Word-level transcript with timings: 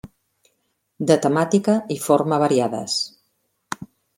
De 1.11 1.17
temàtica 1.27 1.75
i 1.99 1.99
forma 2.09 2.41
variades. 2.47 2.99